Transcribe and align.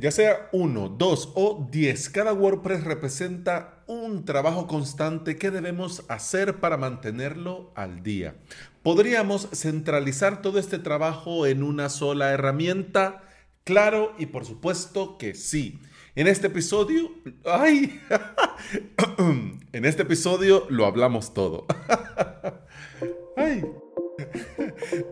Ya 0.00 0.12
sea 0.12 0.48
uno, 0.52 0.88
dos 0.88 1.32
o 1.34 1.66
diez, 1.72 2.08
cada 2.08 2.32
WordPress 2.32 2.84
representa 2.84 3.82
un 3.88 4.24
trabajo 4.24 4.68
constante 4.68 5.36
que 5.36 5.50
debemos 5.50 6.04
hacer 6.08 6.60
para 6.60 6.76
mantenerlo 6.76 7.72
al 7.74 8.04
día. 8.04 8.36
¿Podríamos 8.84 9.48
centralizar 9.52 10.40
todo 10.40 10.60
este 10.60 10.78
trabajo 10.78 11.46
en 11.46 11.64
una 11.64 11.88
sola 11.88 12.30
herramienta? 12.30 13.22
Claro 13.64 14.14
y 14.18 14.26
por 14.26 14.44
supuesto 14.44 15.18
que 15.18 15.34
sí. 15.34 15.80
En 16.14 16.28
este 16.28 16.46
episodio, 16.46 17.10
ay, 17.44 18.00
en 19.72 19.84
este 19.84 20.02
episodio 20.02 20.66
lo 20.70 20.86
hablamos 20.86 21.34
todo. 21.34 21.66
ay. 23.36 23.64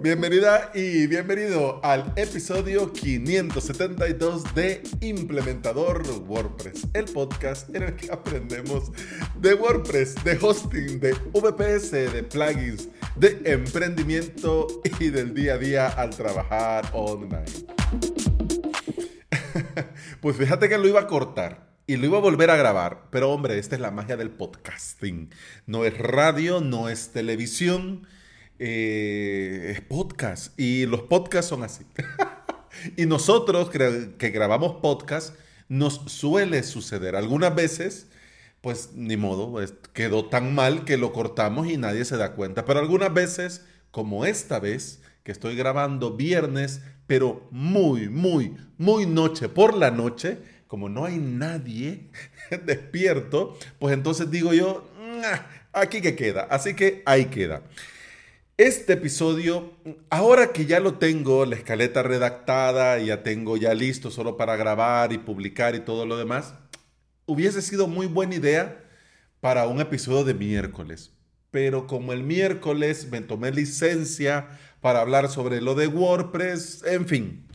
Bienvenida 0.01 0.71
y 0.75 1.07
bienvenido 1.07 1.81
al 1.85 2.13
episodio 2.17 2.93
572 2.93 4.55
de 4.55 4.83
Implementador 5.01 6.03
WordPress, 6.27 6.87
el 6.95 7.05
podcast 7.05 7.75
en 7.75 7.83
el 7.83 7.97
que 7.97 8.11
aprendemos 8.11 8.91
de 9.39 9.55
WordPress, 9.55 10.15
de 10.25 10.39
hosting, 10.41 11.01
de 11.01 11.13
VPS, 11.33 11.91
de 11.91 12.23
plugins, 12.23 12.89
de 13.17 13.41
emprendimiento 13.45 14.67
y 14.99 15.11
del 15.11 15.35
día 15.35 15.55
a 15.55 15.59
día 15.59 15.89
al 15.89 16.11
trabajar 16.11 16.89
online. 16.93 17.45
Pues 20.21 20.37
fíjate 20.37 20.69
que 20.69 20.79
lo 20.79 20.89
iba 20.89 21.01
a 21.01 21.07
cortar 21.07 21.69
y 21.87 21.97
lo 21.97 22.07
iba 22.07 22.19
a 22.19 22.21
volver 22.21 22.51
a 22.51 22.57
grabar, 22.57 23.09
pero 23.11 23.31
hombre, 23.31 23.59
esta 23.59 23.77
es 23.77 23.81
la 23.81 23.91
magia 23.91 24.17
del 24.17 24.31
podcasting. 24.31 25.31
No 25.67 25.85
es 25.85 25.97
radio, 25.97 26.61
no 26.61 26.89
es 26.89 27.13
televisión 27.13 28.07
eh, 28.59 29.75
es 29.75 29.81
podcast 29.83 30.59
y 30.59 30.87
los 30.87 31.03
podcasts 31.03 31.49
son 31.49 31.63
así. 31.63 31.85
y 32.97 33.07
nosotros 33.07 33.71
que 33.71 34.31
grabamos 34.31 34.77
podcast 34.81 35.35
nos 35.69 36.03
suele 36.07 36.63
suceder. 36.63 37.17
Algunas 37.17 37.55
veces, 37.55 38.09
pues 38.61 38.91
ni 38.95 39.17
modo, 39.17 39.61
quedó 39.93 40.27
tan 40.27 40.55
mal 40.55 40.85
que 40.85 40.97
lo 40.97 41.13
cortamos 41.13 41.69
y 41.69 41.77
nadie 41.77 42.05
se 42.05 42.17
da 42.17 42.33
cuenta. 42.33 42.65
Pero 42.65 42.81
algunas 42.81 43.13
veces, 43.13 43.65
como 43.91 44.25
esta 44.25 44.61
vez, 44.61 45.01
que 45.23 45.33
estoy 45.33 45.57
grabando 45.57 46.17
viernes, 46.17 46.83
pero 47.07 47.49
muy, 47.51 48.09
muy, 48.09 48.57
muy 48.79 49.07
noche 49.07 49.49
por 49.49 49.77
la 49.77 49.91
noche, 49.91 50.39
como 50.67 50.89
no 50.89 51.05
hay 51.05 51.19
nadie 51.19 52.11
despierto, 52.65 53.57
pues 53.79 53.95
entonces 53.95 54.31
digo 54.31 54.53
yo, 54.53 54.89
aquí 55.73 56.01
que 56.01 56.17
queda. 56.17 56.43
Así 56.51 56.75
que 56.75 57.03
ahí 57.07 57.27
queda. 57.27 57.63
Este 58.59 58.95
episodio, 58.95 59.75
ahora 60.09 60.55
que 60.55 60.65
ya 60.65 60.81
lo 60.81 60.95
tengo, 60.95 61.45
la 61.45 61.57
escaleta 61.57 62.03
redactada, 62.03 62.99
ya 62.99 63.23
tengo 63.23 63.59
ya 63.59 63.75
listo 63.75 64.11
solo 64.11 64.39
para 64.39 64.57
grabar 64.57 65.13
y 65.13 65.19
publicar 65.19 65.75
y 65.75 65.81
todo 65.81 66.07
lo 66.07 66.17
demás, 66.17 66.55
hubiese 67.27 67.61
sido 67.61 67.87
muy 67.87 68.07
buena 68.07 68.37
idea 68.37 68.83
para 69.41 69.67
un 69.67 69.79
episodio 69.83 70.25
de 70.25 70.33
miércoles. 70.33 71.13
Pero 71.51 71.87
como 71.87 72.15
el 72.15 72.23
miércoles 72.23 73.11
me 73.11 73.21
tomé 73.21 73.51
licencia 73.53 74.49
para 74.81 75.03
hablar 75.03 75.29
sobre 75.29 75.61
lo 75.61 75.75
de 75.75 75.89
WordPress, 75.89 76.83
en 76.87 77.07
fin, 77.07 77.47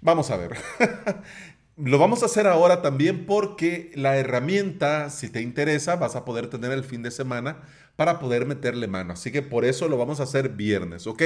vamos 0.00 0.30
a 0.30 0.38
ver. 0.38 0.56
lo 1.78 1.98
vamos 1.98 2.22
a 2.22 2.26
hacer 2.26 2.46
ahora 2.46 2.82
también 2.82 3.24
porque 3.24 3.92
la 3.94 4.16
herramienta, 4.16 5.10
si 5.10 5.28
te 5.28 5.42
interesa, 5.42 5.96
vas 5.96 6.16
a 6.16 6.24
poder 6.24 6.48
tener 6.48 6.72
el 6.72 6.84
fin 6.84 7.02
de 7.02 7.10
semana 7.10 7.62
para 7.96 8.18
poder 8.18 8.46
meterle 8.46 8.88
mano. 8.88 9.12
Así 9.12 9.30
que 9.30 9.42
por 9.42 9.64
eso 9.64 9.88
lo 9.88 9.96
vamos 9.96 10.20
a 10.20 10.24
hacer 10.24 10.50
viernes, 10.50 11.06
¿ok? 11.06 11.22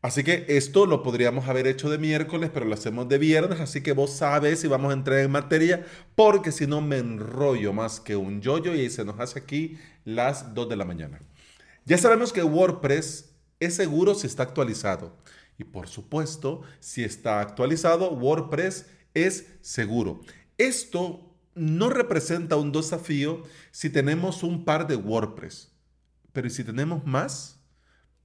Así 0.00 0.22
que 0.22 0.44
esto 0.48 0.86
lo 0.86 1.02
podríamos 1.02 1.48
haber 1.48 1.66
hecho 1.66 1.88
de 1.90 1.98
miércoles, 1.98 2.50
pero 2.52 2.66
lo 2.66 2.74
hacemos 2.74 3.08
de 3.08 3.18
viernes, 3.18 3.60
así 3.60 3.80
que 3.80 3.92
vos 3.92 4.10
sabes 4.12 4.60
si 4.60 4.68
vamos 4.68 4.90
a 4.90 4.94
entrar 4.94 5.20
en 5.20 5.30
materia, 5.30 5.84
porque 6.14 6.52
si 6.52 6.66
no 6.66 6.80
me 6.80 6.98
enrollo 6.98 7.72
más 7.72 8.00
que 8.00 8.14
un 8.14 8.42
yoyo 8.42 8.74
y 8.74 8.90
se 8.90 9.04
nos 9.04 9.18
hace 9.18 9.38
aquí 9.38 9.78
las 10.04 10.54
2 10.54 10.68
de 10.68 10.76
la 10.76 10.84
mañana. 10.84 11.20
Ya 11.86 11.98
sabemos 11.98 12.32
que 12.32 12.42
WordPress 12.42 13.30
es 13.60 13.74
seguro 13.74 14.14
si 14.14 14.26
está 14.26 14.42
actualizado. 14.42 15.16
Y 15.58 15.64
por 15.64 15.88
supuesto, 15.88 16.62
si 16.80 17.02
está 17.02 17.40
actualizado, 17.40 18.10
WordPress 18.10 18.86
es 19.14 19.46
seguro. 19.60 20.20
Esto 20.58 21.34
no 21.54 21.88
representa 21.88 22.56
un 22.56 22.72
desafío 22.72 23.42
si 23.70 23.90
tenemos 23.90 24.42
un 24.42 24.64
par 24.64 24.86
de 24.86 24.96
WordPress. 24.96 25.72
Pero 26.32 26.50
si 26.50 26.64
tenemos 26.64 27.06
más? 27.06 27.60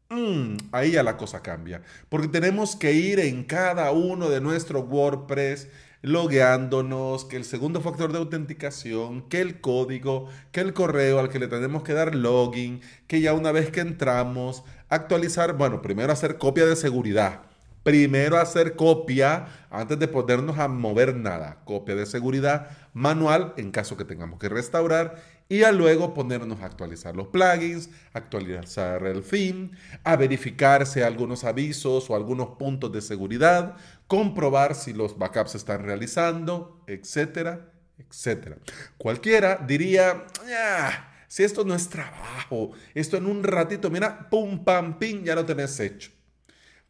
Mm, 0.10 0.58
ahí 0.72 0.92
ya 0.92 1.04
la 1.04 1.18
cosa 1.18 1.42
cambia. 1.42 1.84
Porque 2.10 2.28
tenemos 2.28 2.76
que 2.76 2.94
ir 2.94 3.20
en 3.20 3.44
cada 3.44 3.92
uno 3.92 4.30
de 4.30 4.42
nuestros 4.42 4.86
WordPress 4.90 5.68
logueándonos, 6.02 7.26
que 7.26 7.36
el 7.36 7.44
segundo 7.44 7.82
factor 7.82 8.12
de 8.12 8.20
autenticación, 8.20 9.28
que 9.30 9.42
el 9.42 9.62
código, 9.62 10.30
que 10.52 10.62
el 10.62 10.74
correo 10.74 11.20
al 11.20 11.30
que 11.30 11.40
le 11.40 11.48
tenemos 11.48 11.84
que 11.84 11.94
dar 11.94 12.16
login, 12.16 12.82
que 13.08 13.22
ya 13.22 13.34
una 13.34 13.52
vez 13.52 13.70
que 13.70 13.82
entramos, 13.82 14.64
actualizar, 14.88 15.58
bueno, 15.58 15.82
primero 15.82 16.14
hacer 16.14 16.38
copia 16.38 16.66
de 16.66 16.76
seguridad. 16.76 17.49
Primero 17.84 18.38
hacer 18.38 18.76
copia 18.76 19.48
antes 19.70 19.98
de 19.98 20.08
ponernos 20.08 20.58
a 20.60 20.68
mover 20.68 21.16
nada. 21.16 21.62
Copia 21.66 21.96
de 21.96 22.06
seguridad 22.06 22.70
manual 22.94 23.54
en 23.58 23.72
caso 23.72 23.96
que 23.98 24.06
tengamos 24.06 24.40
que 24.40 24.50
restaurar 24.50 25.22
y 25.50 25.64
a 25.64 25.72
luego 25.72 26.14
ponernos 26.14 26.62
a 26.62 26.66
actualizar 26.66 27.16
los 27.16 27.28
plugins, 27.28 27.90
actualizar 28.14 29.04
el 29.08 29.24
theme, 29.24 29.72
a 30.04 30.16
verificar 30.16 30.86
si 30.86 31.00
hay 31.00 31.08
algunos 31.08 31.44
avisos 31.44 32.08
o 32.10 32.16
algunos 32.16 32.50
puntos 32.50 32.92
de 32.92 33.02
seguridad, 33.02 33.76
comprobar 34.08 34.76
si 34.76 34.94
los 34.94 35.18
backups 35.18 35.52
se 35.52 35.58
están 35.58 35.84
realizando, 35.84 36.84
etcétera, 36.86 37.72
etcétera. 37.98 38.58
Cualquiera 39.00 39.56
diría, 39.56 40.28
ah, 40.56 41.10
si 41.28 41.44
esto 41.44 41.66
no 41.66 41.74
es 41.74 41.90
trabajo, 41.90 42.72
esto 42.94 43.18
en 43.18 43.26
un 43.26 43.44
ratito, 43.44 43.90
mira, 43.90 44.30
pum, 44.30 44.64
pam, 44.64 45.00
pim, 45.00 45.24
ya 45.24 45.34
lo 45.34 45.46
tenés 45.46 45.80
hecho. 45.80 46.12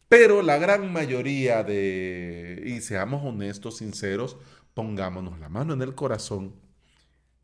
Pero 0.09 0.41
la 0.41 0.57
gran 0.57 0.91
mayoría 0.91 1.63
de, 1.63 2.63
y 2.65 2.81
seamos 2.81 3.23
honestos, 3.23 3.77
sinceros, 3.77 4.37
pongámonos 4.73 5.39
la 5.39 5.49
mano 5.49 5.73
en 5.73 5.83
el 5.83 5.93
corazón, 5.93 6.55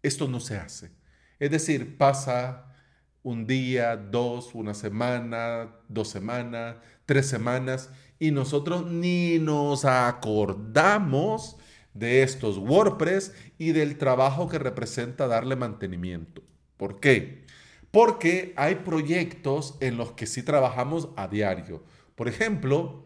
esto 0.02 0.28
no 0.28 0.40
se 0.40 0.58
hace. 0.58 0.92
Es 1.40 1.52
decir, 1.52 1.98
pasa 1.98 2.74
un 3.22 3.46
día, 3.46 3.96
dos, 3.96 4.56
una 4.56 4.74
semana, 4.74 5.76
dos 5.90 6.10
semanas, 6.10 6.78
tres 7.06 7.28
semanas, 7.28 7.92
y 8.18 8.32
nosotros 8.32 8.86
ni 8.88 9.38
nos 9.40 9.86
acordamos 9.86 11.58
de 11.94 12.24
estos 12.24 12.58
WordPress 12.58 13.34
y 13.60 13.74
del 13.74 13.98
trabajo 13.98 14.50
que 14.50 14.60
representa 14.60 15.28
darle 15.28 15.56
mantenimiento. 15.56 16.42
¿Por 16.78 17.00
qué? 17.00 17.46
Porque 17.92 18.54
hay 18.58 18.76
proyectos 18.76 19.78
en 19.82 19.98
los 19.98 20.14
que 20.14 20.26
sí 20.26 20.44
trabajamos 20.44 21.10
a 21.16 21.28
diario. 21.28 21.84
Por 22.16 22.28
ejemplo, 22.28 23.06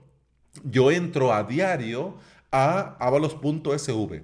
yo 0.64 0.92
entro 0.92 1.34
a 1.34 1.44
diario 1.44 2.18
a 2.52 2.96
avalos.sv 3.00 4.24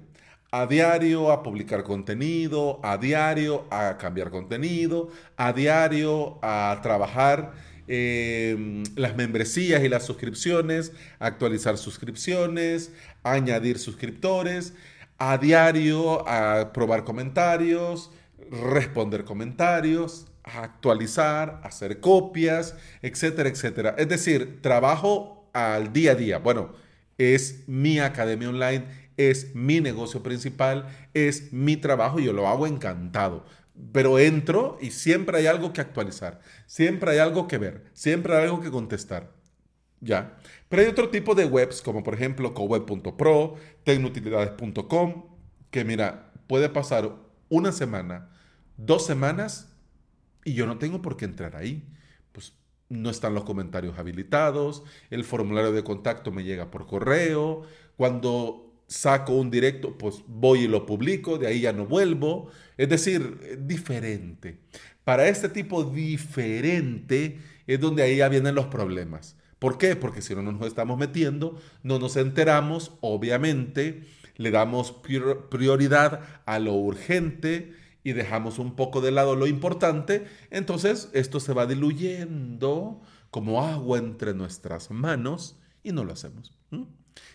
a 0.50 0.66
diario 0.66 1.32
a 1.32 1.42
publicar 1.42 1.82
contenido, 1.82 2.80
a 2.82 2.96
diario 2.96 3.66
a 3.70 3.98
cambiar 3.98 4.30
contenido, 4.30 5.10
a 5.36 5.52
diario 5.52 6.38
a 6.42 6.78
trabajar 6.82 7.52
em, 7.88 8.82
las 8.96 9.16
membresías 9.16 9.82
y 9.82 9.88
las 9.88 10.04
suscripciones, 10.04 10.92
actualizar 11.18 11.76
suscripciones, 11.78 12.90
añadir 13.22 13.78
suscriptores, 13.78 14.72
a 15.18 15.36
diario 15.38 16.26
a 16.28 16.72
probar 16.72 17.04
comentarios, 17.04 18.10
responder 18.50 19.24
comentarios, 19.24 20.26
actualizar, 20.46 21.60
hacer 21.62 22.00
copias, 22.00 22.74
etcétera, 23.02 23.50
etcétera. 23.50 23.94
Es 23.98 24.08
decir, 24.08 24.62
trabajo 24.62 25.50
al 25.52 25.92
día 25.92 26.12
a 26.12 26.14
día. 26.14 26.38
Bueno, 26.38 26.72
es 27.18 27.64
mi 27.68 27.98
academia 27.98 28.48
online 28.48 29.06
es 29.16 29.54
mi 29.54 29.80
negocio 29.80 30.22
principal, 30.22 30.86
es 31.14 31.52
mi 31.52 31.76
trabajo 31.76 32.20
y 32.20 32.24
yo 32.24 32.32
lo 32.32 32.48
hago 32.48 32.66
encantado. 32.66 33.44
Pero 33.92 34.18
entro 34.18 34.78
y 34.80 34.90
siempre 34.90 35.38
hay 35.38 35.46
algo 35.46 35.72
que 35.72 35.80
actualizar, 35.80 36.40
siempre 36.66 37.12
hay 37.12 37.18
algo 37.18 37.46
que 37.46 37.58
ver, 37.58 37.84
siempre 37.92 38.36
hay 38.36 38.44
algo 38.44 38.60
que 38.60 38.70
contestar. 38.70 39.34
¿Ya? 40.00 40.36
Pero 40.68 40.82
hay 40.82 40.88
otro 40.88 41.08
tipo 41.08 41.34
de 41.34 41.46
webs, 41.46 41.80
como 41.80 42.02
por 42.02 42.14
ejemplo 42.14 42.52
coweb.pro, 42.52 43.54
tecnutilidades.com, 43.84 45.24
que 45.70 45.84
mira, 45.84 46.32
puede 46.46 46.68
pasar 46.68 47.16
una 47.48 47.72
semana, 47.72 48.30
dos 48.76 49.06
semanas 49.06 49.75
y 50.46 50.54
yo 50.54 50.64
no 50.64 50.78
tengo 50.78 51.02
por 51.02 51.16
qué 51.16 51.26
entrar 51.26 51.56
ahí. 51.56 51.84
Pues 52.32 52.54
no 52.88 53.10
están 53.10 53.34
los 53.34 53.44
comentarios 53.44 53.98
habilitados, 53.98 54.84
el 55.10 55.24
formulario 55.24 55.72
de 55.72 55.82
contacto 55.82 56.30
me 56.30 56.44
llega 56.44 56.70
por 56.70 56.86
correo, 56.86 57.62
cuando 57.96 58.72
saco 58.86 59.32
un 59.32 59.50
directo, 59.50 59.98
pues 59.98 60.22
voy 60.28 60.60
y 60.60 60.68
lo 60.68 60.86
publico, 60.86 61.36
de 61.36 61.48
ahí 61.48 61.62
ya 61.62 61.72
no 61.72 61.86
vuelvo. 61.86 62.48
Es 62.76 62.88
decir, 62.88 63.58
diferente. 63.66 64.60
Para 65.02 65.28
este 65.28 65.48
tipo 65.48 65.82
diferente 65.82 67.38
es 67.66 67.80
donde 67.80 68.04
ahí 68.04 68.18
ya 68.18 68.28
vienen 68.28 68.54
los 68.54 68.66
problemas. 68.66 69.36
¿Por 69.58 69.78
qué? 69.78 69.96
Porque 69.96 70.22
si 70.22 70.34
no 70.36 70.42
nos 70.42 70.64
estamos 70.66 70.96
metiendo, 70.96 71.60
no 71.82 71.98
nos 71.98 72.16
enteramos, 72.16 72.92
obviamente, 73.00 74.04
le 74.36 74.52
damos 74.52 74.92
prioridad 75.50 76.20
a 76.44 76.58
lo 76.60 76.74
urgente 76.74 77.72
y 78.06 78.12
dejamos 78.12 78.60
un 78.60 78.76
poco 78.76 79.00
de 79.00 79.10
lado 79.10 79.34
lo 79.34 79.48
importante, 79.48 80.28
entonces 80.52 81.08
esto 81.12 81.40
se 81.40 81.52
va 81.52 81.66
diluyendo 81.66 83.02
como 83.32 83.64
agua 83.64 83.98
entre 83.98 84.32
nuestras 84.32 84.92
manos 84.92 85.56
y 85.82 85.90
no 85.90 86.04
lo 86.04 86.12
hacemos. 86.12 86.56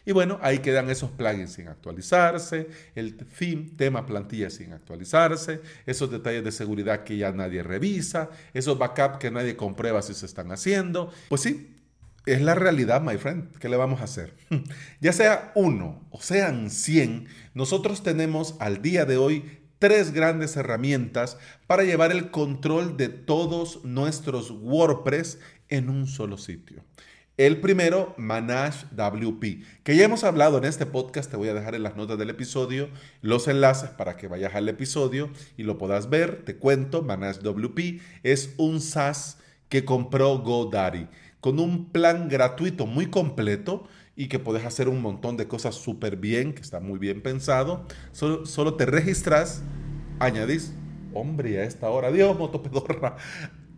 Y 0.05 0.13
bueno, 0.13 0.39
ahí 0.41 0.59
quedan 0.59 0.89
esos 0.89 1.11
plugins 1.11 1.51
sin 1.51 1.67
actualizarse, 1.67 2.69
el 2.95 3.17
theme, 3.17 3.71
tema 3.75 4.05
plantilla 4.05 4.49
sin 4.49 4.71
actualizarse, 4.71 5.59
esos 5.85 6.09
detalles 6.09 6.45
de 6.45 6.53
seguridad 6.53 7.03
que 7.03 7.17
ya 7.17 7.33
nadie 7.33 7.63
revisa, 7.63 8.29
esos 8.53 8.77
backups 8.77 9.17
que 9.17 9.29
nadie 9.29 9.57
comprueba 9.57 10.01
si 10.01 10.13
se 10.13 10.25
están 10.25 10.53
haciendo. 10.53 11.11
Pues 11.27 11.41
sí, 11.41 11.75
es 12.25 12.41
la 12.41 12.55
realidad, 12.55 13.01
my 13.01 13.17
friend. 13.17 13.57
¿Qué 13.57 13.67
le 13.67 13.75
vamos 13.75 13.99
a 13.99 14.05
hacer? 14.05 14.35
ya 15.01 15.11
sea 15.11 15.51
uno 15.53 16.07
o 16.11 16.21
sean 16.21 16.69
100, 16.69 17.27
nosotros 17.55 18.03
tenemos 18.03 18.55
al 18.61 18.81
día 18.81 19.03
de 19.03 19.17
hoy 19.17 19.60
tres 19.81 20.13
grandes 20.13 20.55
herramientas 20.57 21.39
para 21.65 21.83
llevar 21.83 22.11
el 22.11 22.29
control 22.29 22.97
de 22.97 23.09
todos 23.09 23.83
nuestros 23.83 24.51
WordPress 24.51 25.39
en 25.69 25.89
un 25.89 26.05
solo 26.05 26.37
sitio. 26.37 26.83
El 27.35 27.61
primero, 27.61 28.13
Manage 28.15 28.85
WP, 28.91 29.63
que 29.83 29.95
ya 29.95 30.05
hemos 30.05 30.23
hablado 30.23 30.59
en 30.59 30.65
este 30.65 30.85
podcast, 30.85 31.31
te 31.31 31.37
voy 31.37 31.49
a 31.49 31.55
dejar 31.55 31.73
en 31.73 31.81
las 31.81 31.95
notas 31.95 32.19
del 32.19 32.29
episodio 32.29 32.89
los 33.23 33.47
enlaces 33.47 33.89
para 33.89 34.17
que 34.17 34.27
vayas 34.27 34.53
al 34.53 34.69
episodio 34.69 35.31
y 35.57 35.63
lo 35.63 35.79
puedas 35.79 36.11
ver. 36.11 36.45
Te 36.45 36.57
cuento, 36.57 37.01
Manage 37.01 37.39
WP 37.41 38.01
es 38.21 38.53
un 38.57 38.81
SaaS 38.81 39.39
que 39.67 39.83
compró 39.83 40.37
GoDaddy 40.43 41.07
con 41.39 41.59
un 41.59 41.91
plan 41.91 42.29
gratuito 42.29 42.85
muy 42.85 43.07
completo 43.07 43.87
y 44.15 44.27
que 44.27 44.39
puedes 44.39 44.65
hacer 44.65 44.89
un 44.89 45.01
montón 45.01 45.37
de 45.37 45.47
cosas 45.47 45.75
súper 45.75 46.17
bien, 46.17 46.53
que 46.53 46.61
está 46.61 46.79
muy 46.79 46.99
bien 46.99 47.21
pensado. 47.21 47.85
Solo, 48.11 48.45
solo 48.45 48.75
te 48.75 48.85
registras, 48.85 49.63
añadís, 50.19 50.73
hombre, 51.13 51.59
a 51.59 51.63
esta 51.63 51.89
hora, 51.89 52.11
Dios, 52.11 52.37
motopedorra, 52.37 53.17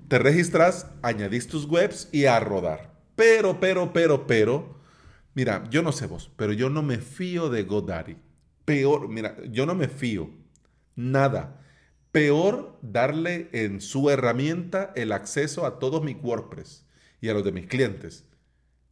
te 0.07 0.19
registras, 0.19 0.87
añadís 1.01 1.47
tus 1.47 1.65
webs 1.65 2.09
y 2.11 2.25
a 2.25 2.39
rodar. 2.39 2.93
Pero, 3.15 3.59
pero, 3.59 3.93
pero, 3.93 4.27
pero, 4.27 4.79
mira, 5.33 5.63
yo 5.69 5.81
no 5.81 5.91
sé 5.91 6.07
vos, 6.07 6.31
pero 6.35 6.53
yo 6.53 6.69
no 6.69 6.81
me 6.81 6.97
fío 6.97 7.49
de 7.49 7.63
GoDaddy. 7.63 8.17
Peor, 8.65 9.09
mira, 9.09 9.37
yo 9.49 9.65
no 9.65 9.75
me 9.75 9.87
fío. 9.87 10.29
Nada. 10.95 11.59
Peor 12.11 12.77
darle 12.81 13.49
en 13.53 13.81
su 13.81 14.09
herramienta 14.09 14.93
el 14.95 15.11
acceso 15.11 15.65
a 15.65 15.79
todos 15.79 16.03
mis 16.03 16.17
WordPress 16.21 16.85
y 17.21 17.29
a 17.29 17.33
los 17.33 17.43
de 17.43 17.51
mis 17.51 17.65
clientes. 17.65 18.25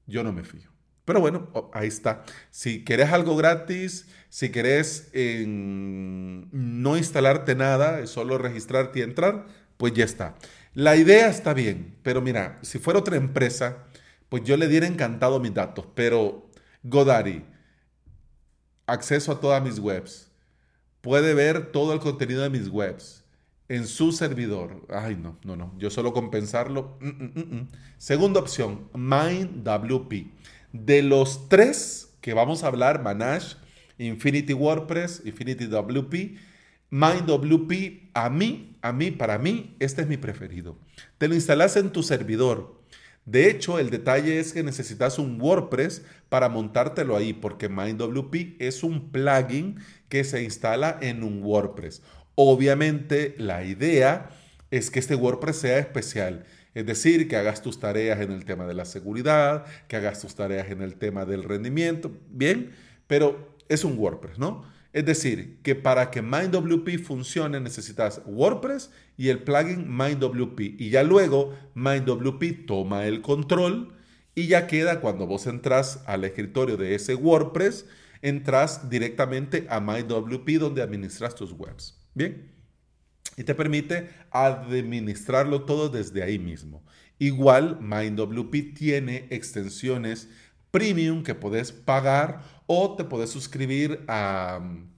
Yo 0.07 0.23
no 0.23 0.33
me 0.33 0.44
fío. 0.44 0.70
Pero 1.06 1.19
bueno, 1.19 1.50
ahí 1.74 1.88
está. 1.88 2.24
Si 2.51 2.83
querés 2.83 3.12
algo 3.12 3.36
gratis, 3.36 4.07
si 4.30 4.50
querés 4.50 5.09
no 5.13 6.98
instalarte 6.98 7.56
nada, 7.56 8.06
solo 8.07 8.38
registrarte 8.38 9.00
y 9.00 9.01
entrar, 9.03 9.45
pues 9.77 9.94
ya 9.94 10.06
está. 10.06 10.36
La 10.74 10.95
idea 10.95 11.27
está 11.27 11.53
bien, 11.53 11.98
pero 12.03 12.21
mira, 12.21 12.59
si 12.62 12.80
fuera 12.80 13.00
otra 13.00 13.18
empresa, 13.18 13.86
pues 14.30 14.44
yo 14.44 14.56
le 14.56 14.68
diera 14.68 14.88
encantado 14.88 15.39
mis 15.39 15.53
datos, 15.53 15.86
pero 15.95 16.50
Godaddy, 16.83 17.44
acceso 18.86 19.33
a 19.33 19.39
todas 19.39 19.62
mis 19.63 19.80
webs, 19.80 20.31
puede 21.01 21.33
ver 21.33 21.71
todo 21.71 21.94
el 21.94 22.00
contenido 22.00 22.42
de 22.44 22.50
mis 22.50 22.69
webs 22.69 23.25
en 23.68 23.88
su 23.88 24.12
servidor. 24.12 24.86
Ay, 24.89 25.15
no, 25.15 25.38
no, 25.44 25.56
no, 25.56 25.74
yo 25.77 25.89
solo 25.89 26.13
compensarlo. 26.13 26.97
Mm, 27.00 27.07
mm, 27.07 27.56
mm, 27.56 27.68
Segunda 27.97 28.39
opción, 28.39 28.89
MindWP. 28.94 30.13
De 30.73 31.01
los 31.01 31.50
tres 31.50 32.13
que 32.21 32.33
vamos 32.33 32.63
a 32.63 32.68
hablar, 32.68 33.01
Manage, 33.01 33.57
Infinity 33.97 34.53
WordPress, 34.53 35.21
Infinity 35.25 35.68
WP, 35.68 36.38
MindWP, 36.89 38.12
a 38.13 38.29
mí, 38.29 38.77
a 38.81 38.91
mí, 38.91 39.12
para 39.12 39.38
mí, 39.38 39.75
este 39.79 40.01
es 40.01 40.07
mi 40.07 40.18
preferido. 40.18 40.77
Te 41.18 41.27
lo 41.27 41.35
instalas 41.35 41.75
en 41.77 41.91
tu 41.91 42.03
servidor 42.03 42.81
de 43.25 43.50
hecho, 43.50 43.77
el 43.77 43.91
detalle 43.91 44.39
es 44.39 44.51
que 44.51 44.63
necesitas 44.63 45.19
un 45.19 45.39
WordPress 45.39 46.03
para 46.29 46.50
montártelo 46.50 47.15
ahí, 47.15 47.33
porque 47.33 47.69
MindWP 47.69 48.59
es 48.59 48.83
un 48.83 49.12
plugin 49.12 49.77
que 50.09 50.23
se 50.23 50.44
instala 50.44 50.97
en 51.01 51.23
un 51.23 51.44
WordPress. 51.44 52.01
Obviamente, 52.33 53.35
la 53.38 53.63
idea 53.63 54.31
es 54.71 54.89
que 54.89 55.00
este 55.00 55.15
WordPress 55.15 55.57
sea 55.57 55.77
especial. 55.77 56.45
Es 56.73 56.85
decir, 56.85 57.27
que 57.27 57.35
hagas 57.35 57.62
tus 57.62 57.79
tareas 57.79 58.21
en 58.21 58.31
el 58.31 58.45
tema 58.45 58.65
de 58.65 58.73
la 58.73 58.85
seguridad, 58.85 59.65
que 59.88 59.97
hagas 59.97 60.21
tus 60.21 60.35
tareas 60.35 60.69
en 60.69 60.81
el 60.81 60.95
tema 60.95 61.25
del 61.25 61.44
rendimiento, 61.44 62.12
bien, 62.29 62.71
pero 63.07 63.56
es 63.68 63.83
un 63.83 63.97
WordPress, 63.97 64.39
¿no? 64.39 64.63
Es 64.94 65.06
decir, 65.06 65.59
que 65.63 65.75
para 65.75 66.12
que 66.12 66.21
MindWP 66.21 67.01
funcione 67.03 67.59
necesitas 67.59 68.21
WordPress 68.25 68.91
y 69.15 69.29
el 69.29 69.39
plugin 69.39 69.89
MindWP. 69.89 70.59
Y 70.79 70.89
ya 70.89 71.03
luego 71.03 71.56
MindWP 71.75 72.65
toma 72.65 73.06
el 73.06 73.21
control 73.21 73.94
y 74.35 74.47
ya 74.47 74.68
queda 74.68 75.00
cuando 75.00 75.27
vos 75.27 75.47
entras 75.47 76.03
al 76.07 76.25
escritorio 76.25 76.75
de 76.75 76.95
ese 76.95 77.15
WordPress, 77.15 77.85
entras 78.21 78.89
directamente 78.89 79.65
a 79.69 79.79
MindWP 79.79 80.50
donde 80.59 80.81
administras 80.81 81.35
tus 81.35 81.53
webs. 81.53 81.97
Bien. 82.13 82.60
Y 83.38 83.44
te 83.44 83.56
permite 83.56 84.10
administrarlo 84.31 85.63
todo 85.63 85.89
desde 85.89 86.24
ahí 86.24 86.38
mismo. 86.38 86.83
Igual 87.18 87.80
MindWP 87.81 88.74
tiene 88.75 89.28
extensiones 89.30 90.28
premium 90.72 91.24
que 91.24 91.36
puedes 91.36 91.72
pagar 91.72 92.42
o 92.66 92.95
te 92.95 93.04
puedes 93.04 93.30
suscribir 93.30 94.04
a 94.07 94.60
um, 94.62 94.89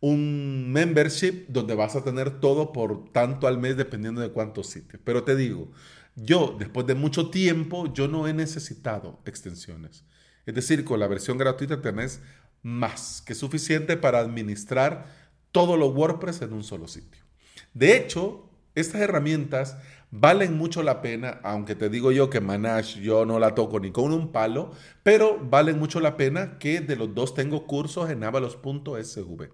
un 0.00 0.72
membership 0.72 1.46
donde 1.48 1.74
vas 1.74 1.94
a 1.94 2.02
tener 2.02 2.40
todo 2.40 2.72
por 2.72 3.10
tanto 3.12 3.46
al 3.46 3.58
mes 3.58 3.76
dependiendo 3.76 4.20
de 4.20 4.30
cuántos 4.30 4.68
sitios. 4.68 5.00
Pero 5.04 5.24
te 5.24 5.36
digo, 5.36 5.70
yo 6.16 6.56
después 6.58 6.86
de 6.86 6.94
mucho 6.94 7.30
tiempo, 7.30 7.92
yo 7.92 8.08
no 8.08 8.26
he 8.26 8.32
necesitado 8.32 9.20
extensiones. 9.26 10.04
Es 10.46 10.54
decir, 10.54 10.84
con 10.84 10.98
la 10.98 11.06
versión 11.06 11.38
gratuita 11.38 11.82
tenés 11.82 12.20
más 12.62 13.22
que 13.22 13.34
suficiente 13.34 13.96
para 13.96 14.18
administrar 14.18 15.06
todos 15.52 15.78
los 15.78 15.94
WordPress 15.94 16.42
en 16.42 16.52
un 16.52 16.64
solo 16.64 16.88
sitio. 16.88 17.29
De 17.74 17.96
hecho, 17.96 18.48
estas 18.74 19.00
herramientas 19.00 19.76
valen 20.10 20.56
mucho 20.56 20.82
la 20.82 21.02
pena, 21.02 21.40
aunque 21.42 21.74
te 21.74 21.88
digo 21.88 22.10
yo 22.12 22.30
que 22.30 22.40
Manage 22.40 23.00
yo 23.00 23.24
no 23.24 23.38
la 23.38 23.54
toco 23.54 23.78
ni 23.78 23.92
con 23.92 24.12
un 24.12 24.32
palo, 24.32 24.72
pero 25.02 25.38
valen 25.40 25.78
mucho 25.78 26.00
la 26.00 26.16
pena 26.16 26.58
que 26.58 26.80
de 26.80 26.96
los 26.96 27.14
dos 27.14 27.34
tengo 27.34 27.66
cursos 27.66 28.10
en 28.10 28.24
avalos.sv. 28.24 29.50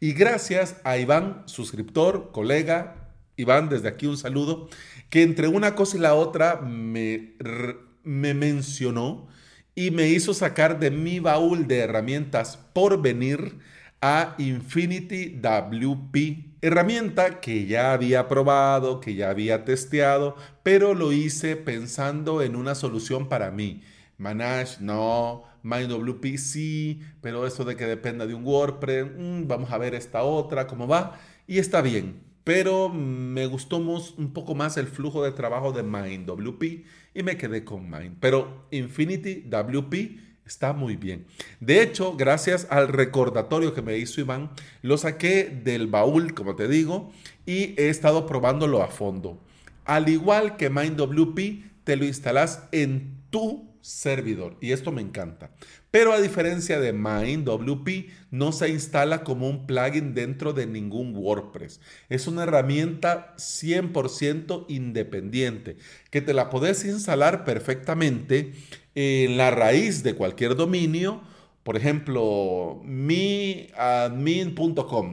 Y 0.00 0.12
gracias 0.12 0.80
a 0.84 0.96
Iván, 0.98 1.42
suscriptor, 1.46 2.30
colega, 2.32 3.12
Iván, 3.36 3.68
desde 3.68 3.88
aquí 3.88 4.06
un 4.06 4.16
saludo, 4.16 4.68
que 5.10 5.22
entre 5.22 5.48
una 5.48 5.74
cosa 5.74 5.96
y 5.96 6.00
la 6.00 6.14
otra 6.14 6.60
me, 6.60 7.34
me 8.02 8.34
mencionó 8.34 9.28
y 9.74 9.90
me 9.90 10.08
hizo 10.08 10.32
sacar 10.32 10.78
de 10.78 10.90
mi 10.90 11.20
baúl 11.20 11.66
de 11.66 11.80
herramientas 11.80 12.58
por 12.72 13.02
venir 13.02 13.58
a 14.00 14.34
Infinity 14.38 15.38
WP 15.40 16.46
Herramienta 16.62 17.40
que 17.40 17.66
ya 17.66 17.92
había 17.92 18.28
probado, 18.28 18.98
que 18.98 19.14
ya 19.14 19.30
había 19.30 19.64
testeado, 19.64 20.36
pero 20.62 20.94
lo 20.94 21.12
hice 21.12 21.54
pensando 21.54 22.42
en 22.42 22.56
una 22.56 22.74
solución 22.74 23.28
para 23.28 23.52
mí. 23.52 23.82
Manage, 24.18 24.78
no. 24.80 25.44
MindWP, 25.62 26.38
sí. 26.38 27.02
Pero 27.20 27.46
eso 27.46 27.64
de 27.64 27.76
que 27.76 27.84
dependa 27.84 28.26
de 28.26 28.34
un 28.34 28.44
WordPress, 28.44 29.06
mm, 29.16 29.46
vamos 29.46 29.70
a 29.70 29.78
ver 29.78 29.94
esta 29.94 30.24
otra, 30.24 30.66
cómo 30.66 30.88
va. 30.88 31.20
Y 31.46 31.58
está 31.58 31.82
bien. 31.82 32.20
Pero 32.42 32.88
me 32.88 33.46
gustó 33.46 33.76
un 33.76 34.32
poco 34.32 34.54
más 34.54 34.76
el 34.76 34.86
flujo 34.86 35.22
de 35.22 35.32
trabajo 35.32 35.72
de 35.72 35.82
MindWP 35.82 36.84
y 37.14 37.22
me 37.22 37.36
quedé 37.36 37.64
con 37.64 37.90
Mind. 37.90 38.16
Pero 38.18 38.66
Infinity 38.70 39.42
WP 39.48 40.25
Está 40.46 40.72
muy 40.72 40.96
bien. 40.96 41.26
De 41.58 41.82
hecho, 41.82 42.16
gracias 42.16 42.68
al 42.70 42.88
recordatorio 42.88 43.74
que 43.74 43.82
me 43.82 43.98
hizo 43.98 44.20
Iván, 44.20 44.50
lo 44.80 44.96
saqué 44.96 45.44
del 45.44 45.88
baúl, 45.88 46.34
como 46.34 46.54
te 46.54 46.68
digo, 46.68 47.12
y 47.46 47.74
he 47.80 47.88
estado 47.88 48.26
probándolo 48.26 48.82
a 48.82 48.88
fondo. 48.88 49.42
Al 49.84 50.08
igual 50.08 50.56
que 50.56 50.70
MindWP, 50.70 51.84
te 51.84 51.96
lo 51.96 52.04
instalas 52.04 52.62
en 52.70 53.22
tu 53.30 53.76
servidor 53.80 54.56
y 54.60 54.72
esto 54.72 54.90
me 54.90 55.00
encanta. 55.00 55.50
Pero 55.92 56.12
a 56.12 56.20
diferencia 56.20 56.80
de 56.80 56.92
MindWP, 56.92 58.10
no 58.32 58.50
se 58.50 58.68
instala 58.68 59.22
como 59.22 59.48
un 59.48 59.66
plugin 59.66 60.12
dentro 60.12 60.52
de 60.52 60.66
ningún 60.66 61.14
WordPress. 61.14 61.80
Es 62.08 62.26
una 62.26 62.42
herramienta 62.42 63.34
100% 63.36 64.66
independiente 64.68 65.76
que 66.10 66.20
te 66.20 66.34
la 66.34 66.50
podés 66.50 66.84
instalar 66.84 67.44
perfectamente 67.44 68.52
en 68.96 69.36
la 69.36 69.52
raíz 69.52 70.02
de 70.02 70.14
cualquier 70.14 70.56
dominio, 70.56 71.20
por 71.62 71.76
ejemplo, 71.76 72.80
miadmin.com 72.82 73.68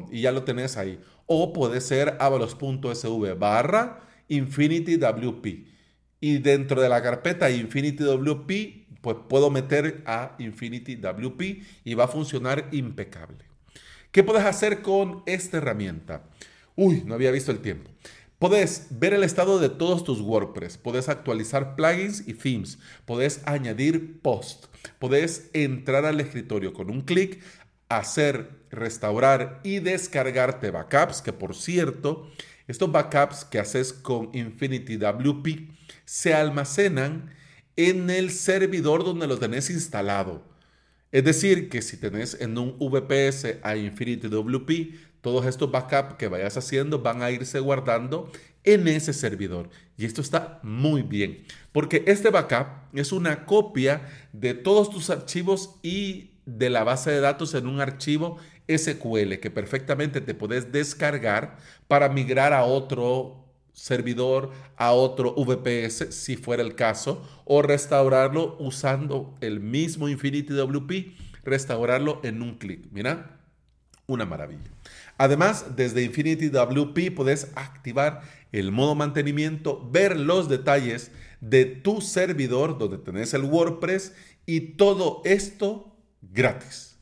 y 0.10 0.22
ya 0.22 0.32
lo 0.32 0.44
tenés 0.44 0.78
ahí. 0.78 1.00
O 1.26 1.52
puede 1.52 1.82
ser 1.82 2.16
avalos.sv 2.20 3.34
barra 3.38 4.00
InfinityWP. 4.30 5.46
Y 6.22 6.38
dentro 6.38 6.82
de 6.82 6.88
la 6.88 7.04
carpeta 7.04 7.52
InfinityWP, 7.52 8.52
pues 9.02 9.18
puedo 9.28 9.50
meter 9.50 10.02
a 10.06 10.36
InfinityWP 10.40 11.42
y 11.84 11.94
va 11.94 12.06
a 12.06 12.08
funcionar 12.08 12.70
impecable. 12.72 13.44
¿Qué 14.12 14.24
puedes 14.24 14.46
hacer 14.46 14.82
con 14.82 15.24
esta 15.26 15.58
herramienta? 15.58 16.24
Uy, 16.78 17.04
no 17.06 17.16
había 17.16 17.32
visto 17.32 17.52
el 17.52 17.60
tiempo. 17.60 17.90
Puedes 18.44 18.88
ver 18.90 19.14
el 19.14 19.24
estado 19.24 19.58
de 19.58 19.70
todos 19.70 20.04
tus 20.04 20.20
WordPress, 20.20 20.78
puedes 20.78 21.08
actualizar 21.08 21.78
plugins 21.78 22.28
y 22.28 22.34
themes, 22.34 22.78
puedes 23.06 23.40
añadir 23.46 24.20
post, 24.20 24.66
puedes 25.00 25.50
entrar 25.54 26.04
al 26.04 26.20
escritorio 26.20 26.74
con 26.74 26.90
un 26.90 27.04
clic, 27.04 27.42
hacer, 27.88 28.50
restaurar 28.70 29.62
y 29.64 29.80
descargarte 29.80 30.72
backups, 30.72 31.22
que 31.22 31.32
por 31.32 31.56
cierto, 31.56 32.30
estos 32.68 32.92
backups 32.92 33.46
que 33.46 33.60
haces 33.60 33.94
con 33.94 34.30
Infinity 34.34 34.98
WP 34.98 35.70
se 36.04 36.34
almacenan 36.34 37.34
en 37.78 38.10
el 38.10 38.30
servidor 38.30 39.06
donde 39.06 39.28
lo 39.28 39.40
tenés 39.40 39.70
instalado. 39.70 40.44
Es 41.14 41.24
decir, 41.24 41.70
que 41.70 41.82
si 41.82 41.96
tenés 41.96 42.38
en 42.42 42.58
un 42.58 42.78
VPS 42.78 43.60
a 43.64 43.78
Infinity 43.78 44.28
WP, 44.28 45.13
todos 45.24 45.46
estos 45.46 45.72
backups 45.72 46.16
que 46.16 46.28
vayas 46.28 46.58
haciendo 46.58 47.00
van 47.00 47.24
a 47.24 47.32
irse 47.32 47.60
guardando 47.60 48.30
en 48.66 48.88
ese 48.90 49.14
servidor. 49.14 49.70
Y 49.98 50.06
esto 50.06 50.22
está 50.22 50.60
muy 50.64 51.02
bien, 51.02 51.46
porque 51.72 52.04
este 52.06 52.30
backup 52.30 52.68
es 52.94 53.12
una 53.14 53.46
copia 53.46 54.08
de 54.34 54.54
todos 54.54 54.90
tus 54.90 55.10
archivos 55.10 55.80
y 55.82 56.32
de 56.46 56.70
la 56.70 56.84
base 56.84 57.10
de 57.10 57.22
datos 57.22 57.54
en 57.54 57.68
un 57.68 57.80
archivo 57.80 58.38
SQL 58.68 59.36
que 59.40 59.50
perfectamente 59.50 60.20
te 60.20 60.34
puedes 60.34 60.74
descargar 60.74 61.58
para 61.88 62.10
migrar 62.10 62.52
a 62.52 62.66
otro 62.66 63.44
servidor 63.72 64.52
a 64.76 64.92
otro 64.92 65.34
VPS 65.36 66.14
si 66.14 66.36
fuera 66.36 66.62
el 66.62 66.76
caso, 66.76 67.24
o 67.46 67.62
restaurarlo 67.62 68.56
usando 68.60 69.36
el 69.42 69.62
mismo 69.62 70.10
Infinity 70.10 70.54
WP, 70.54 71.16
restaurarlo 71.44 72.20
en 72.24 72.42
un 72.42 72.58
clic. 72.58 72.86
Mira, 72.92 73.40
una 74.08 74.26
maravilla. 74.26 74.70
Además, 75.18 75.76
desde 75.76 76.04
Infinity 76.04 76.50
WP 76.50 77.16
puedes 77.16 77.52
activar 77.56 78.22
el 78.52 78.72
modo 78.72 78.96
mantenimiento, 78.96 79.88
ver 79.92 80.20
los 80.20 80.50
detalles 80.50 81.12
de 81.42 81.66
tu 81.66 82.02
servidor 82.02 82.78
donde 82.78 82.98
tenés 82.98 83.34
el 83.34 83.44
WordPress 83.44 84.14
y 84.46 84.62
todo 84.76 85.22
esto 85.26 85.96
gratis. 86.22 86.98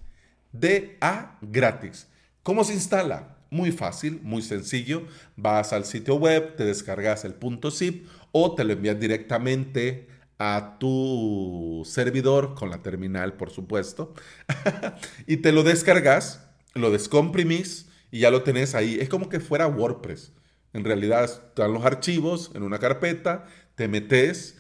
De 0.52 0.98
a 1.02 1.38
gratis. 1.42 2.08
¿Cómo 2.44 2.64
se 2.64 2.74
instala? 2.74 3.38
Muy 3.50 3.72
fácil, 3.72 4.20
muy 4.24 4.42
sencillo. 4.42 5.04
Vas 5.36 5.74
al 5.74 5.86
sitio 5.86 6.16
web, 6.16 6.56
te 6.56 6.66
descargas 6.66 7.26
el 7.26 7.34
punto 7.34 7.72
zip 7.72 8.08
o 8.32 8.56
te 8.56 8.64
lo 8.64 8.74
envías 8.74 9.00
directamente 9.00 10.08
a 10.40 10.78
tu 10.80 11.84
servidor 11.86 12.56
con 12.56 12.70
la 12.70 12.82
terminal, 12.82 13.34
por 13.34 13.52
supuesto. 13.52 14.14
y 15.28 15.38
te 15.38 15.52
lo 15.52 15.64
descargas, 15.64 16.51
lo 16.74 16.92
descomprimís 16.92 17.88
y 18.12 18.20
ya 18.20 18.32
lo 18.32 18.44
tenés 18.44 18.76
ahí. 18.76 18.98
Es 19.00 19.10
como 19.10 19.30
que 19.30 19.40
fuera 19.40 19.68
WordPress. 19.68 20.34
En 20.74 20.84
realidad 20.86 21.26
están 21.26 21.74
los 21.74 21.86
archivos 21.86 22.52
en 22.56 22.64
una 22.64 22.80
carpeta, 22.80 23.46
te 23.76 23.88
metes 23.88 24.58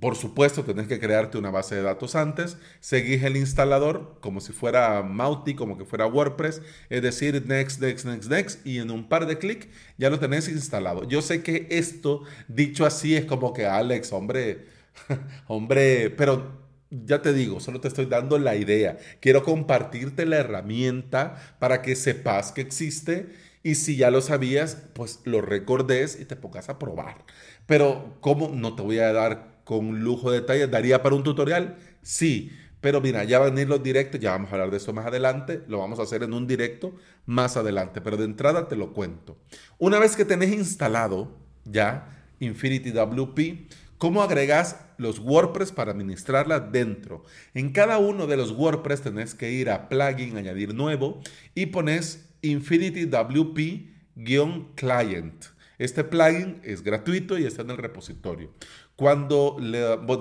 por 0.00 0.16
supuesto, 0.16 0.64
tenés 0.64 0.88
que 0.88 0.98
crearte 0.98 1.38
una 1.38 1.50
base 1.50 1.76
de 1.76 1.82
datos 1.82 2.16
antes. 2.16 2.56
Seguís 2.80 3.22
el 3.22 3.36
instalador 3.36 4.18
como 4.20 4.40
si 4.40 4.52
fuera 4.52 5.02
Mauti, 5.02 5.54
como 5.54 5.78
que 5.78 5.84
fuera 5.84 6.06
WordPress. 6.06 6.62
Es 6.90 7.02
decir, 7.02 7.44
next, 7.46 7.80
next, 7.80 8.04
next, 8.04 8.28
next. 8.28 8.66
Y 8.66 8.78
en 8.78 8.90
un 8.90 9.08
par 9.08 9.26
de 9.26 9.38
clics 9.38 9.68
ya 9.96 10.10
lo 10.10 10.18
tenés 10.18 10.48
instalado. 10.48 11.08
Yo 11.08 11.22
sé 11.22 11.42
que 11.42 11.68
esto, 11.70 12.22
dicho 12.48 12.84
así, 12.84 13.14
es 13.14 13.24
como 13.24 13.52
que 13.52 13.66
Alex, 13.66 14.12
hombre, 14.12 14.66
hombre, 15.46 16.10
pero 16.10 16.63
ya 16.90 17.22
te 17.22 17.32
digo, 17.32 17.60
solo 17.60 17.80
te 17.80 17.88
estoy 17.88 18.06
dando 18.06 18.38
la 18.38 18.56
idea. 18.56 18.98
Quiero 19.20 19.42
compartirte 19.42 20.26
la 20.26 20.36
herramienta 20.36 21.56
para 21.58 21.82
que 21.82 21.96
sepas 21.96 22.52
que 22.52 22.60
existe. 22.60 23.32
Y 23.62 23.76
si 23.76 23.96
ya 23.96 24.10
lo 24.10 24.20
sabías, 24.20 24.76
pues 24.94 25.20
lo 25.24 25.40
recordes 25.40 26.18
y 26.20 26.26
te 26.26 26.36
pongas 26.36 26.68
a 26.68 26.78
probar. 26.78 27.24
Pero, 27.66 28.18
¿cómo? 28.20 28.50
No 28.50 28.74
te 28.76 28.82
voy 28.82 28.98
a 28.98 29.12
dar 29.12 29.60
con 29.64 30.00
lujo 30.00 30.30
de 30.30 30.40
detalles. 30.40 30.70
¿Daría 30.70 31.02
para 31.02 31.14
un 31.14 31.24
tutorial? 31.24 31.78
Sí. 32.02 32.52
Pero 32.84 33.00
mira, 33.00 33.24
ya 33.24 33.38
van 33.38 33.48
a 33.48 33.50
venir 33.52 33.68
los 33.70 33.82
directos, 33.82 34.20
ya 34.20 34.32
vamos 34.32 34.50
a 34.50 34.56
hablar 34.56 34.70
de 34.70 34.76
eso 34.76 34.92
más 34.92 35.06
adelante, 35.06 35.62
lo 35.68 35.78
vamos 35.78 35.98
a 35.98 36.02
hacer 36.02 36.22
en 36.22 36.34
un 36.34 36.46
directo 36.46 36.94
más 37.24 37.56
adelante, 37.56 38.02
pero 38.02 38.18
de 38.18 38.26
entrada 38.26 38.68
te 38.68 38.76
lo 38.76 38.92
cuento. 38.92 39.38
Una 39.78 39.98
vez 39.98 40.16
que 40.16 40.26
tenés 40.26 40.52
instalado 40.52 41.34
ya 41.64 42.14
Infinity 42.40 42.90
WP, 42.90 43.70
¿cómo 43.98 44.22
agregas 44.22 44.80
los 44.98 45.18
WordPress 45.18 45.72
para 45.72 45.92
administrarla 45.92 46.60
dentro? 46.60 47.24
En 47.54 47.72
cada 47.72 47.98
uno 47.98 48.26
de 48.26 48.36
los 48.36 48.52
WordPress 48.52 49.02
tenés 49.02 49.34
que 49.34 49.52
ir 49.52 49.70
a 49.70 49.88
plugin, 49.88 50.36
añadir 50.36 50.74
nuevo 50.74 51.20
y 51.54 51.66
pones 51.66 52.28
Infinity 52.42 53.06
WP-client. 53.06 53.94
Este 55.78 56.04
plugin 56.04 56.60
es 56.62 56.82
gratuito 56.82 57.38
y 57.38 57.46
está 57.46 57.62
en 57.62 57.70
el 57.70 57.78
repositorio. 57.78 58.52
Cuando 58.96 59.56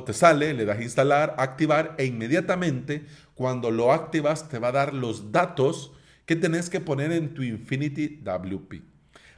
te 0.06 0.13
sale, 0.13 0.53
le 0.53 0.65
das 0.65 0.82
instalar, 0.82 1.36
activar 1.38 1.94
e 2.00 2.06
inmediatamente 2.06 3.06
cuando 3.36 3.70
lo 3.70 3.94
activas 3.94 4.50
te 4.50 4.58
va 4.58 4.70
a 4.70 4.72
dar 4.72 4.94
los 4.96 5.32
datos 5.32 5.92
que 6.25 6.36
tenés 6.36 6.70
que 6.70 6.80
poner 6.80 7.12
en 7.12 7.34
tu 7.36 7.44
Infinity 7.44 8.22
WP. 8.24 8.93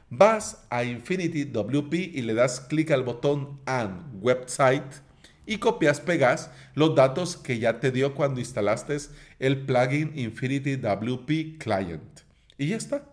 Vas 0.08 0.64
a 0.70 0.84
Infinity 0.84 1.44
WP 1.44 1.94
y 1.94 2.22
le 2.22 2.34
das 2.34 2.60
clic 2.60 2.92
al 2.92 3.02
botón 3.02 3.60
Add 3.66 3.90
Website 4.20 5.02
y 5.46 5.58
copias, 5.58 6.00
pegas 6.00 6.50
los 6.74 6.94
datos 6.94 7.36
que 7.36 7.58
ya 7.58 7.80
te 7.80 7.90
dio 7.90 8.14
cuando 8.14 8.40
instalaste 8.40 8.96
el 9.38 9.64
plugin 9.64 10.12
Infinity 10.16 10.76
WP 10.76 11.58
Client. 11.58 12.20
Y 12.58 12.68
ya 12.68 12.76
está. 12.76 13.04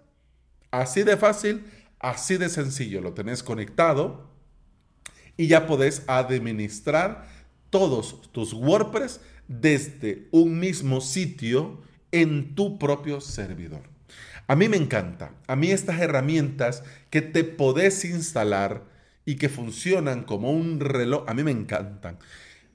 Así 0.71 1.03
de 1.03 1.17
fácil, 1.17 1.65
así 1.99 2.37
de 2.37 2.49
sencillo. 2.49 3.01
Lo 3.01 3.13
tenés 3.13 3.43
conectado 3.43 4.29
y 5.37 5.47
ya 5.47 5.67
podés 5.67 6.03
administrar 6.07 7.27
todos 7.69 8.31
tus 8.31 8.53
WordPress 8.53 9.21
desde 9.47 10.27
un 10.31 10.59
mismo 10.59 11.01
sitio 11.01 11.81
en 12.11 12.55
tu 12.55 12.77
propio 12.79 13.21
servidor. 13.21 13.92
A 14.47 14.55
mí 14.55 14.67
me 14.67 14.77
encanta, 14.77 15.31
a 15.47 15.55
mí 15.55 15.71
estas 15.71 15.99
herramientas 16.01 16.83
que 17.09 17.21
te 17.21 17.43
podés 17.43 18.03
instalar 18.05 18.83
y 19.25 19.35
que 19.35 19.49
funcionan 19.49 20.23
como 20.23 20.51
un 20.51 20.79
reloj, 20.79 21.23
a 21.27 21.33
mí 21.33 21.43
me 21.43 21.51
encantan. 21.51 22.17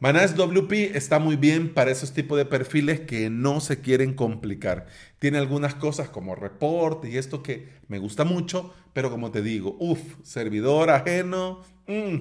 Manage 0.01 0.35
WP 0.35 0.97
está 0.97 1.19
muy 1.19 1.35
bien 1.35 1.75
para 1.75 1.91
esos 1.91 2.13
tipos 2.13 2.39
de 2.39 2.45
perfiles 2.45 3.01
que 3.01 3.31
no 3.31 3.59
se 3.61 3.81
quieren 3.81 4.15
complicar. 4.15 4.87
Tiene 5.19 5.39
algunas 5.39 5.75
cosas 5.75 6.09
como 6.09 6.37
report 6.37 7.05
y 7.05 7.19
esto 7.19 7.43
que 7.43 7.69
me 7.89 7.99
gusta 7.99 8.25
mucho, 8.25 8.73
pero 8.93 9.11
como 9.11 9.33
te 9.33 9.43
digo, 9.43 9.77
uff, 9.81 10.01
servidor 10.23 10.91
ajeno, 10.91 11.63
mm, 11.89 12.17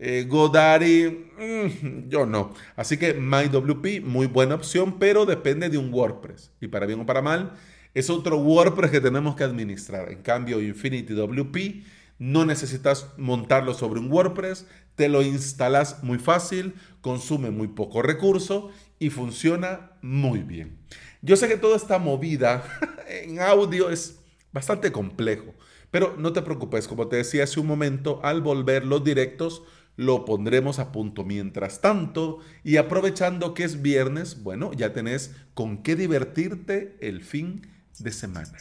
eh, 0.00 0.26
Godaddy, 0.28 1.28
mm, 1.38 2.08
yo 2.08 2.26
no. 2.26 2.52
Así 2.74 2.96
que 2.96 3.14
MyWP, 3.14 4.00
muy 4.04 4.26
buena 4.26 4.56
opción, 4.56 4.98
pero 4.98 5.24
depende 5.24 5.70
de 5.70 5.78
un 5.78 5.94
WordPress. 5.94 6.50
Y 6.60 6.66
para 6.66 6.86
bien 6.86 6.98
o 6.98 7.06
para 7.06 7.22
mal, 7.22 7.52
es 7.94 8.10
otro 8.10 8.38
WordPress 8.38 8.90
que 8.90 9.00
tenemos 9.00 9.36
que 9.36 9.44
administrar. 9.44 10.10
En 10.10 10.22
cambio, 10.22 10.60
Infinity 10.60 11.14
WP, 11.14 11.84
no 12.18 12.44
necesitas 12.44 13.08
montarlo 13.16 13.74
sobre 13.74 14.00
un 14.00 14.12
WordPress, 14.12 14.66
te 14.94 15.08
lo 15.08 15.22
instalas 15.22 16.02
muy 16.02 16.18
fácil, 16.18 16.74
consume 17.00 17.50
muy 17.50 17.68
poco 17.68 18.02
recurso 18.02 18.70
y 18.98 19.10
funciona 19.10 19.92
muy 20.02 20.40
bien. 20.40 20.78
Yo 21.22 21.36
sé 21.36 21.48
que 21.48 21.56
toda 21.56 21.76
esta 21.76 21.98
movida 21.98 22.62
en 23.08 23.40
audio 23.40 23.90
es 23.90 24.20
bastante 24.52 24.92
complejo, 24.92 25.54
pero 25.90 26.14
no 26.18 26.32
te 26.32 26.42
preocupes, 26.42 26.86
como 26.86 27.08
te 27.08 27.16
decía 27.16 27.44
hace 27.44 27.60
un 27.60 27.66
momento, 27.66 28.20
al 28.22 28.42
volver 28.42 28.84
los 28.84 29.02
directos 29.02 29.62
lo 29.96 30.24
pondremos 30.24 30.78
a 30.78 30.92
punto. 30.92 31.24
Mientras 31.24 31.80
tanto, 31.80 32.38
y 32.64 32.76
aprovechando 32.76 33.54
que 33.54 33.64
es 33.64 33.82
viernes, 33.82 34.42
bueno, 34.42 34.72
ya 34.72 34.92
tenés 34.92 35.34
con 35.54 35.82
qué 35.82 35.96
divertirte 35.96 36.96
el 37.00 37.22
fin 37.22 37.66
de 38.00 38.12
semana. 38.12 38.56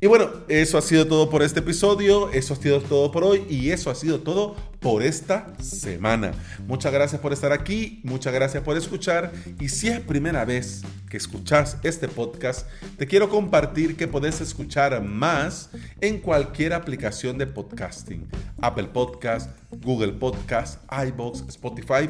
Y 0.00 0.06
bueno, 0.06 0.30
eso 0.48 0.78
ha 0.78 0.82
sido 0.82 1.06
todo 1.06 1.30
por 1.30 1.42
este 1.42 1.60
episodio, 1.60 2.30
eso 2.30 2.54
ha 2.54 2.56
sido 2.56 2.80
todo 2.80 3.12
por 3.12 3.24
hoy 3.24 3.46
y 3.48 3.70
eso 3.70 3.90
ha 3.90 3.94
sido 3.94 4.20
todo 4.20 4.56
por 4.82 5.02
esta 5.02 5.46
semana. 5.60 6.32
Muchas 6.66 6.92
gracias 6.92 7.20
por 7.20 7.32
estar 7.32 7.52
aquí, 7.52 8.00
muchas 8.02 8.34
gracias 8.34 8.62
por 8.62 8.76
escuchar 8.76 9.32
y 9.60 9.68
si 9.68 9.88
es 9.88 10.00
primera 10.00 10.44
vez 10.44 10.82
que 11.08 11.18
escuchas 11.18 11.76
este 11.82 12.08
podcast, 12.08 12.66
te 12.96 13.06
quiero 13.06 13.28
compartir 13.28 13.96
que 13.96 14.08
podés 14.08 14.40
escuchar 14.40 15.02
más 15.02 15.70
en 16.00 16.18
cualquier 16.18 16.72
aplicación 16.72 17.38
de 17.38 17.46
podcasting. 17.46 18.26
Apple 18.60 18.88
Podcast, 18.88 19.50
Google 19.82 20.12
Podcast, 20.12 20.80
iBox, 20.90 21.44
Spotify, 21.48 22.08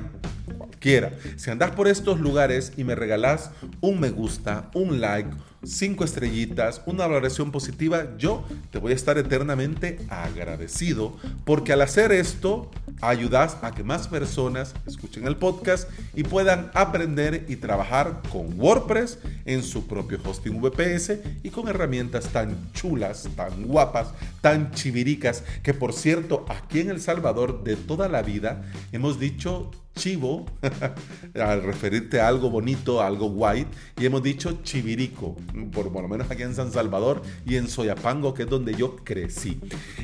cualquiera. 0.57 1.13
Si 1.37 1.51
andás 1.51 1.73
por 1.73 1.89
estos 1.89 2.21
lugares 2.21 2.73
y 2.77 2.85
me 2.85 2.95
regalás 2.95 3.51
un 3.81 3.99
me 3.99 4.11
gusta, 4.11 4.71
un 4.75 5.01
like, 5.01 5.31
cinco 5.65 6.05
estrellitas, 6.05 6.83
una 6.87 7.07
valoración 7.07 7.51
positiva, 7.51 8.17
yo 8.19 8.45
te 8.71 8.79
voy 8.79 8.93
a 8.93 8.95
estar 8.95 9.19
eternamente 9.19 9.99
agradecido 10.09 11.17
porque 11.45 11.73
al 11.73 11.83
hacer 11.83 12.13
esto 12.13 12.62
ayudas 13.01 13.57
a 13.63 13.73
que 13.73 13.83
más 13.83 14.09
personas 14.09 14.75
escuchen 14.87 15.27
el 15.27 15.37
podcast 15.37 15.89
y 16.15 16.23
puedan 16.23 16.71
aprender 16.75 17.47
y 17.49 17.57
trabajar 17.57 18.23
con 18.31 18.59
WordPress 18.59 19.19
en 19.45 19.63
su 19.63 19.87
propio 19.87 20.19
hosting 20.25 20.61
VPS 20.61 21.19
y 21.43 21.51
con 21.51 21.69
herramientas 21.69 22.29
tan 22.29 22.73
chulas, 22.73 23.29
tan 23.37 23.65
guapas, 23.65 24.09
tan 24.41 24.71
chiviricas, 24.73 25.45
que 25.63 25.75
por 25.75 25.93
cierto, 25.93 26.45
aquí 26.49 26.81
en 26.81 26.91
El 26.91 27.01
Salvador 27.01 27.65
de 27.65 27.77
toda 27.77 28.09
la 28.09 28.23
vida 28.23 28.63
hemos 28.93 29.19
dicho 29.19 29.71
chivo 29.95 30.47
al 31.35 31.63
referirte 31.63 32.21
a 32.21 32.29
algo 32.29 32.51
bonito, 32.51 33.03
algo 33.03 33.31
guay, 33.31 33.67
y 33.99 34.07
hemos 34.07 34.23
dicho 34.23 34.61
chivirico, 34.63 35.37
por, 35.73 35.93
lo 35.93 36.09
menos 36.09 36.31
aquí 36.31 36.43
en 36.43 36.55
San 36.55 36.73
Salvador 36.73 37.23
y 37.47 37.57
en 37.57 37.69
Soyapango, 37.69 38.35
que 38.35 38.45
es 38.45 38.49
donde 38.49 38.75
yo 38.75 38.97
crecí. 38.97 39.61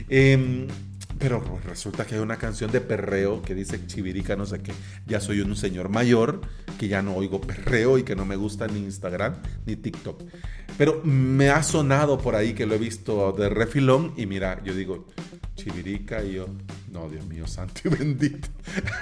Eh, 0.09 0.67
pero 1.19 1.43
resulta 1.65 2.07
que 2.07 2.15
hay 2.15 2.21
una 2.21 2.37
canción 2.37 2.71
de 2.71 2.81
perreo 2.81 3.43
que 3.43 3.55
dice 3.55 3.85
chivirica, 3.87 4.37
no 4.37 4.47
sé 4.47 4.61
qué. 4.61 4.73
Ya 5.07 5.21
soy 5.21 5.41
un 5.41 5.57
señor 5.57 5.89
mayor 5.89 6.41
que 6.79 6.89
ya 6.89 7.03
no 7.03 7.15
oigo 7.17 7.41
perreo 7.41 7.99
y 7.99 8.05
que 8.05 8.15
no 8.15 8.25
me 8.25 8.37
gusta 8.37 8.67
ni 8.67 8.79
Instagram 8.79 9.37
ni 9.67 9.77
TikTok. 9.77 10.23
Pero 10.77 11.01
me 11.05 11.51
ha 11.51 11.63
sonado 11.63 12.19
por 12.19 12.37
ahí 12.37 12.55
que 12.55 12.67
lo 12.67 12.75
he 12.75 12.79
visto 12.79 13.33
de 13.33 13.49
refilón 13.49 14.13
y 14.17 14.27
mira, 14.27 14.63
yo 14.65 14.75
digo 14.75 15.07
chivirica 15.57 16.23
y 16.23 16.35
yo, 16.35 16.47
no, 16.93 17.09
Dios 17.09 17.27
mío, 17.27 17.47
santo 17.47 17.81
y 17.85 17.89
bendito. 17.89 18.49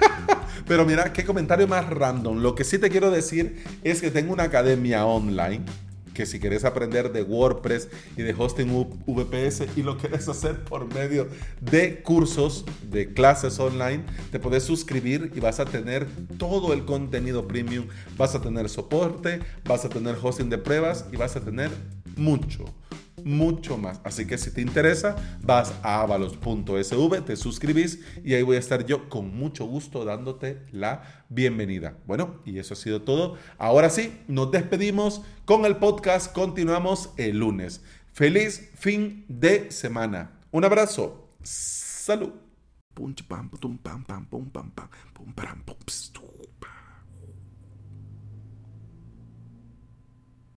Pero 0.66 0.86
mira, 0.86 1.12
qué 1.12 1.24
comentario 1.24 1.68
más 1.68 1.88
random. 1.88 2.38
Lo 2.38 2.54
que 2.54 2.64
sí 2.64 2.78
te 2.78 2.88
quiero 2.88 3.10
decir 3.10 3.62
es 3.84 4.00
que 4.00 4.10
tengo 4.10 4.32
una 4.32 4.44
academia 4.44 5.04
online 5.04 5.64
que 6.16 6.24
si 6.24 6.40
quieres 6.40 6.64
aprender 6.64 7.12
de 7.12 7.22
WordPress 7.22 7.88
y 8.16 8.22
de 8.22 8.34
hosting 8.36 8.88
VPS 9.06 9.66
y 9.76 9.82
lo 9.82 9.98
quieres 9.98 10.26
hacer 10.28 10.64
por 10.64 10.92
medio 10.92 11.28
de 11.60 12.00
cursos, 12.02 12.64
de 12.90 13.12
clases 13.12 13.58
online, 13.60 14.02
te 14.32 14.40
puedes 14.40 14.62
suscribir 14.62 15.30
y 15.34 15.40
vas 15.40 15.60
a 15.60 15.66
tener 15.66 16.06
todo 16.38 16.72
el 16.72 16.86
contenido 16.86 17.46
premium, 17.46 17.86
vas 18.16 18.34
a 18.34 18.40
tener 18.40 18.70
soporte, 18.70 19.40
vas 19.64 19.84
a 19.84 19.90
tener 19.90 20.16
hosting 20.20 20.48
de 20.48 20.56
pruebas 20.56 21.04
y 21.12 21.16
vas 21.16 21.36
a 21.36 21.40
tener 21.40 21.70
mucho 22.16 22.64
mucho 23.26 23.76
más. 23.76 24.00
Así 24.04 24.24
que 24.24 24.38
si 24.38 24.52
te 24.52 24.62
interesa, 24.62 25.16
vas 25.42 25.74
a 25.82 26.00
avalos.sv, 26.02 27.20
te 27.22 27.36
suscribís 27.36 28.00
y 28.24 28.34
ahí 28.34 28.42
voy 28.42 28.56
a 28.56 28.60
estar 28.60 28.86
yo 28.86 29.08
con 29.08 29.36
mucho 29.36 29.66
gusto 29.66 30.04
dándote 30.04 30.62
la 30.70 31.24
bienvenida. 31.28 31.98
Bueno, 32.06 32.40
y 32.44 32.58
eso 32.58 32.74
ha 32.74 32.76
sido 32.76 33.02
todo. 33.02 33.36
Ahora 33.58 33.90
sí, 33.90 34.16
nos 34.28 34.52
despedimos 34.52 35.22
con 35.44 35.64
el 35.64 35.76
podcast. 35.76 36.32
Continuamos 36.32 37.10
el 37.16 37.40
lunes. 37.40 37.82
Feliz 38.12 38.70
fin 38.76 39.24
de 39.28 39.72
semana. 39.72 40.30
Un 40.52 40.64
abrazo. 40.64 41.28
Salud. 41.42 42.30